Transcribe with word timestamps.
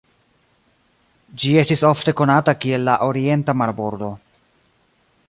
Ĝi 1.43 1.51
estis 1.63 1.83
ofte 1.91 2.15
konata 2.23 2.57
kiel 2.65 2.87
la 2.89 2.99
"orienta 3.11 3.59
marbordo". 3.63 4.11